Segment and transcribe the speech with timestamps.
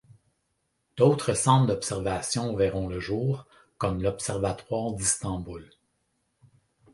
[0.97, 3.45] D'autres centres d'observation verront le jour
[3.77, 5.69] comme l'observatoire d'Istanbul.